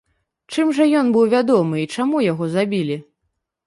Чым 0.55 0.71
жа 0.77 0.87
ён 1.03 1.13
быў 1.17 1.29
вядомы 1.35 1.85
і 1.85 1.87
чаму 1.97 2.27
яго 2.31 2.53
забілі? 2.59 3.03